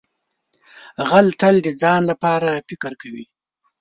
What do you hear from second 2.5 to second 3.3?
فکر کوي